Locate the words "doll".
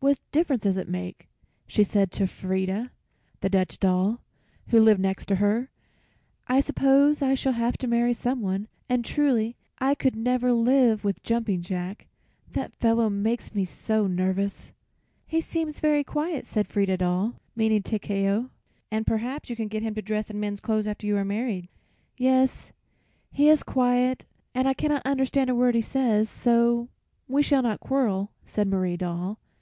3.80-4.20, 16.98-17.34, 28.96-29.40